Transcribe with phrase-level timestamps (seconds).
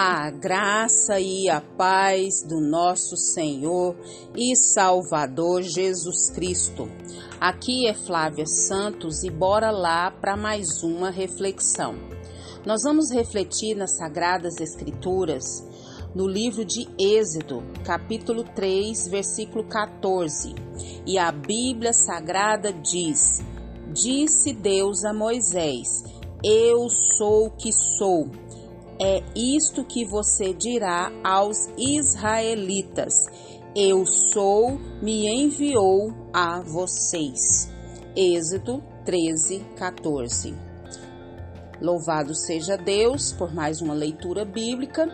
[0.00, 3.96] A graça e a paz do nosso Senhor
[4.36, 6.88] e Salvador Jesus Cristo.
[7.40, 11.96] Aqui é Flávia Santos e bora lá para mais uma reflexão.
[12.64, 15.66] Nós vamos refletir nas Sagradas Escrituras
[16.14, 20.54] no livro de Êxodo, capítulo 3, versículo 14.
[21.04, 23.40] E a Bíblia Sagrada diz:
[23.92, 26.04] Disse Deus a Moisés:
[26.44, 28.30] Eu sou o que sou
[29.00, 33.14] é isto que você dirá aos israelitas:
[33.74, 37.70] Eu sou, me enviou a vocês.
[38.16, 40.54] Êxodo 13, 14.
[41.80, 45.06] Louvado seja Deus por mais uma leitura bíblica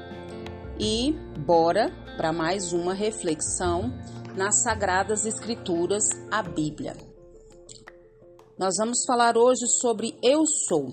[0.81, 1.13] e
[1.45, 3.93] bora para mais uma reflexão
[4.35, 6.97] nas Sagradas Escrituras, a Bíblia.
[8.59, 10.89] Nós vamos falar hoje sobre Eu Sou.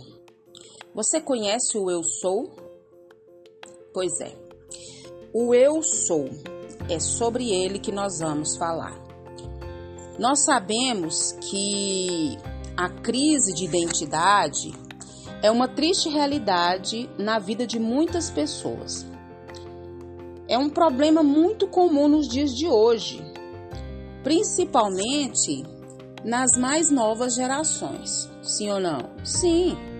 [0.93, 2.60] Você conhece o Eu Sou?
[3.93, 4.33] Pois é,
[5.33, 6.29] o eu sou
[6.89, 8.95] é sobre ele que nós vamos falar.
[10.17, 12.37] Nós sabemos que
[12.77, 14.73] a crise de identidade
[15.41, 19.05] é uma triste realidade na vida de muitas pessoas.
[20.47, 23.21] É um problema muito comum nos dias de hoje,
[24.23, 25.63] principalmente
[26.23, 28.29] nas mais novas gerações.
[28.41, 29.09] Sim ou não?
[29.23, 29.90] Sim.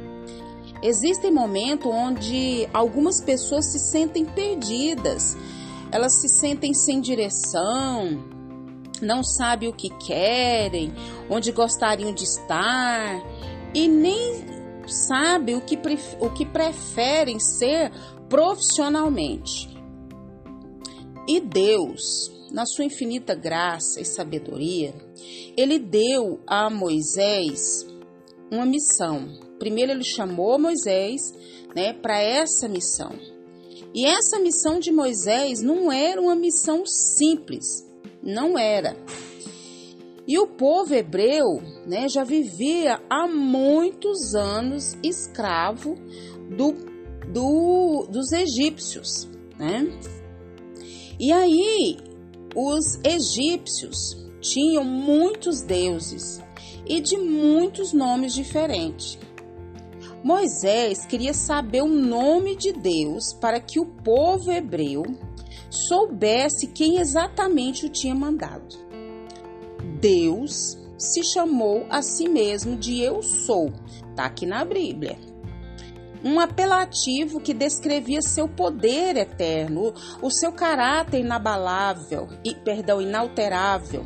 [0.84, 5.38] Existem momentos onde algumas pessoas se sentem perdidas,
[5.92, 8.20] elas se sentem sem direção,
[9.00, 10.92] não sabem o que querem,
[11.30, 13.22] onde gostariam de estar
[13.76, 14.44] e nem
[14.88, 15.78] sabem o que,
[16.20, 17.92] o que preferem ser
[18.28, 19.70] profissionalmente.
[21.28, 24.95] E Deus, na sua infinita graça e sabedoria,
[25.56, 27.86] ele deu a Moisés
[28.52, 31.22] uma missão primeiro ele chamou Moisés,
[31.76, 33.12] né, para essa missão.
[33.94, 37.88] E essa missão de Moisés não era uma missão simples,
[38.23, 38.98] não era.
[40.27, 45.95] E o povo hebreu, né, já vivia há muitos anos escravo
[46.58, 46.73] do,
[47.32, 49.30] do, dos egípcios,
[49.60, 49.88] né?
[51.20, 51.98] E aí
[52.55, 56.42] os egípcios tinham muitos deuses
[56.83, 59.20] e de muitos nomes diferentes.
[60.23, 65.04] Moisés queria saber o nome de Deus para que o povo hebreu
[65.70, 68.77] soubesse quem exatamente o tinha mandado.
[69.99, 73.73] Deus se chamou a si mesmo de Eu Sou,
[74.10, 75.17] está aqui na Bíblia.
[76.23, 84.05] Um apelativo que descrevia seu poder eterno, o seu caráter inabalável e, perdão, inalterável.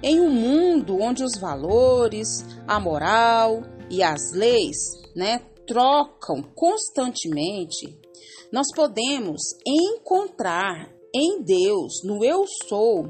[0.00, 4.76] Em um mundo onde os valores, a moral e as leis
[5.14, 7.98] né, trocam constantemente,
[8.50, 13.06] nós podemos encontrar em Deus, no eu sou,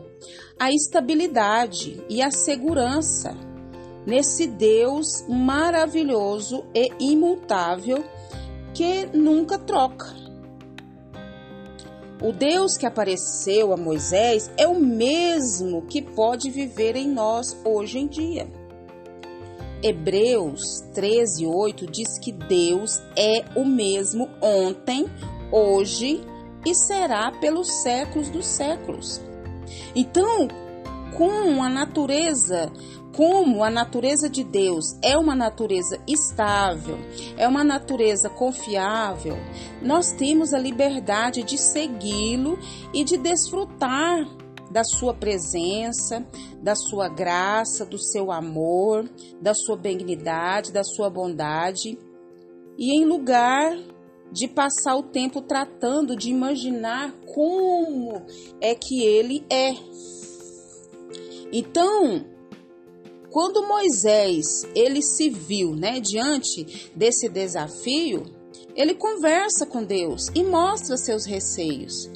[0.58, 3.36] a estabilidade e a segurança
[4.06, 8.04] nesse Deus maravilhoso e imutável
[8.72, 10.16] que nunca troca.
[12.20, 17.98] O Deus que apareceu a Moisés é o mesmo que pode viver em nós hoje
[17.98, 18.57] em dia.
[19.82, 25.06] Hebreus 13, 8 diz que Deus é o mesmo ontem,
[25.52, 26.20] hoje
[26.66, 29.20] e será pelos séculos dos séculos.
[29.94, 30.48] Então,
[31.16, 32.70] com a natureza,
[33.14, 36.98] como a natureza de Deus é uma natureza estável,
[37.36, 39.36] é uma natureza confiável,
[39.82, 42.58] nós temos a liberdade de segui-lo
[42.92, 44.26] e de desfrutar
[44.70, 46.26] da sua presença,
[46.62, 49.08] da sua graça, do seu amor,
[49.40, 51.98] da sua benignidade, da sua bondade.
[52.76, 53.76] E em lugar
[54.30, 58.22] de passar o tempo tratando de imaginar como
[58.60, 59.74] é que ele é.
[61.50, 62.24] Então,
[63.30, 68.24] quando Moisés ele se viu, né, diante desse desafio,
[68.76, 72.10] ele conversa com Deus e mostra seus receios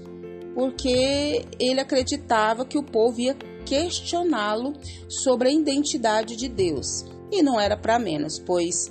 [0.55, 4.75] porque ele acreditava que o povo ia questioná-lo
[5.09, 7.05] sobre a identidade de Deus.
[7.31, 8.91] E não era para menos, pois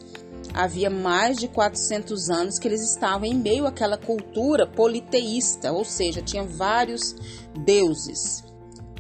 [0.54, 6.22] havia mais de 400 anos que eles estavam em meio àquela cultura politeísta, ou seja,
[6.22, 7.16] tinha vários
[7.64, 8.44] deuses.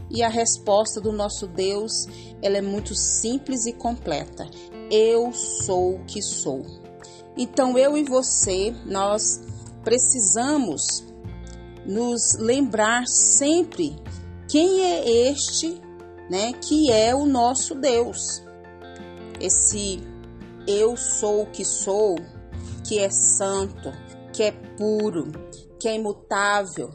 [0.09, 2.05] E a resposta do nosso Deus,
[2.41, 4.49] ela é muito simples e completa.
[4.89, 6.65] Eu sou o que sou.
[7.37, 9.41] Então eu e você, nós
[9.83, 11.10] precisamos
[11.85, 13.95] nos lembrar sempre
[14.49, 15.81] quem é este,
[16.29, 18.43] né, que é o nosso Deus.
[19.39, 19.99] Esse
[20.67, 22.15] eu sou o que sou,
[22.87, 23.91] que é santo,
[24.33, 25.31] que é puro,
[25.79, 26.89] que é imutável,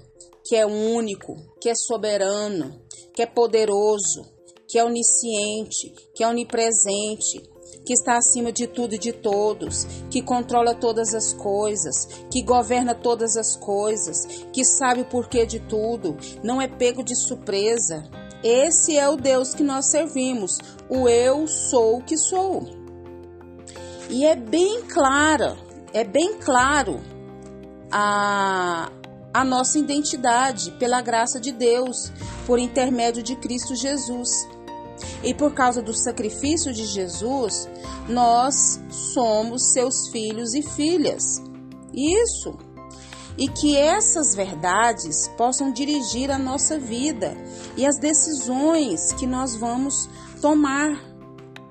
[0.44, 2.80] que é único, que é soberano,
[3.14, 4.24] que é poderoso,
[4.68, 7.42] que é onisciente, que é onipresente,
[7.86, 12.96] que está acima de tudo e de todos, que controla todas as coisas, que governa
[12.96, 18.04] todas as coisas, que sabe o porquê de tudo, não é pego de surpresa.
[18.42, 20.58] Esse é o Deus que nós servimos,
[20.90, 22.66] o eu sou o que sou.
[24.10, 25.56] E é bem clara,
[25.92, 27.00] é bem claro
[27.90, 28.90] a,
[29.32, 32.12] a nossa identidade pela graça de Deus,
[32.46, 34.55] por intermédio de Cristo Jesus.
[35.22, 37.68] E por causa do sacrifício de Jesus,
[38.08, 41.42] nós somos seus filhos e filhas.
[41.92, 42.56] Isso.
[43.38, 47.36] E que essas verdades possam dirigir a nossa vida
[47.76, 50.08] e as decisões que nós vamos
[50.40, 50.98] tomar,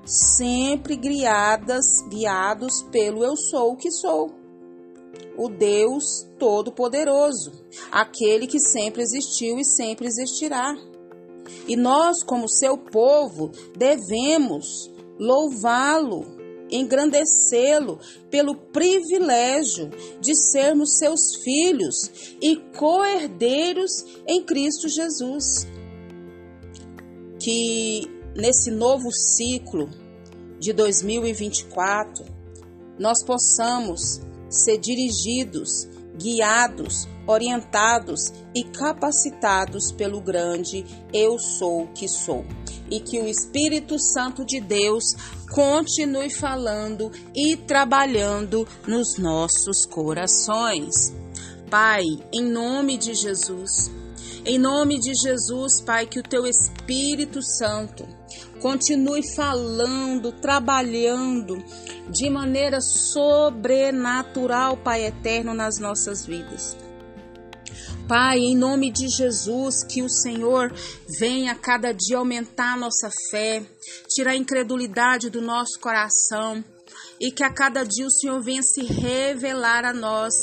[0.04, 4.46] sempre guiadas, guiados pelo eu sou o que sou
[5.36, 7.52] o Deus Todo-Poderoso,
[7.92, 10.74] aquele que sempre existiu e sempre existirá.
[11.66, 16.36] E nós, como seu povo, devemos louvá-lo,
[16.70, 17.98] engrandecê-lo
[18.30, 19.90] pelo privilégio
[20.20, 25.66] de sermos seus filhos e co-herdeiros em Cristo Jesus.
[27.38, 28.02] Que
[28.34, 29.88] nesse novo ciclo
[30.58, 32.24] de 2024
[32.98, 42.44] nós possamos ser dirigidos, guiados, orientados e capacitados pelo grande Eu sou que sou.
[42.90, 45.04] E que o Espírito Santo de Deus
[45.50, 51.12] continue falando e trabalhando nos nossos corações.
[51.68, 53.90] Pai, em nome de Jesus,
[54.44, 58.06] em nome de Jesus, Pai, que o teu Espírito Santo
[58.60, 61.62] continue falando, trabalhando
[62.08, 66.76] de maneira sobrenatural, Pai eterno, nas nossas vidas.
[68.08, 70.72] Pai, em nome de Jesus, que o Senhor
[71.18, 73.62] venha a cada dia aumentar a nossa fé,
[74.08, 76.64] tirar a incredulidade do nosso coração
[77.20, 80.34] e que a cada dia o Senhor venha se revelar a nós,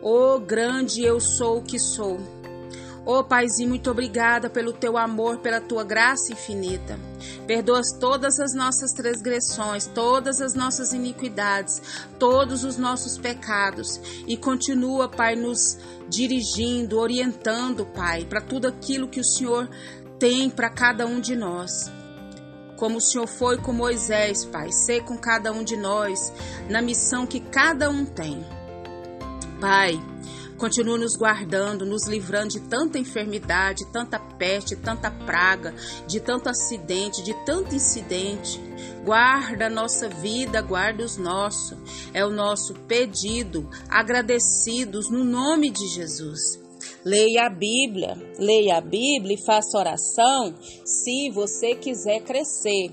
[0.00, 2.41] o grande eu sou o que sou.
[3.04, 6.96] Oh, Paizinho, muito obrigada pelo teu amor, pela tua graça infinita.
[7.48, 11.82] Perdoa todas as nossas transgressões, todas as nossas iniquidades,
[12.16, 15.78] todos os nossos pecados e continua, Pai, nos
[16.08, 19.68] dirigindo, orientando, Pai, para tudo aquilo que o Senhor
[20.20, 21.90] tem para cada um de nós.
[22.76, 26.32] Como o Senhor foi com Moisés, Pai, ser com cada um de nós
[26.70, 28.44] na missão que cada um tem.
[29.60, 30.00] Pai,
[30.56, 35.74] Continua nos guardando, nos livrando de tanta enfermidade, tanta peste, tanta praga,
[36.06, 38.60] de tanto acidente, de tanto incidente.
[39.04, 41.76] Guarda a nossa vida, guarda os nossos.
[42.14, 46.62] É o nosso pedido, agradecidos no nome de Jesus.
[47.04, 52.92] Leia a Bíblia, leia a Bíblia e faça oração se você quiser crescer.